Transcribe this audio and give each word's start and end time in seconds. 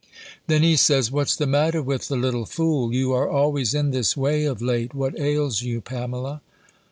Then 0.47 0.63
he 0.63 0.77
says, 0.77 1.11
"What's 1.11 1.35
the 1.35 1.45
matter 1.45 1.79
with 1.83 2.07
the 2.07 2.15
little 2.15 2.47
fool! 2.47 2.91
You 2.91 3.11
are 3.13 3.29
always 3.29 3.75
in 3.75 3.91
this 3.91 4.17
way 4.17 4.45
of 4.45 4.59
late! 4.59 4.95
What 4.95 5.19
ails 5.19 5.61
you, 5.61 5.79
Pamela?" 5.79 6.41